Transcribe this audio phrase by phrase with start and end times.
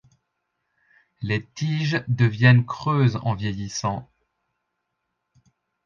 [1.21, 4.09] Les tiges deviennent creuses en vieillissant.